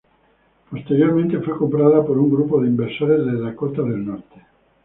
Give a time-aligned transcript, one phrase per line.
[0.71, 4.43] Posteriormente fue comprada por un grupo de inversores de Dakota del Norte.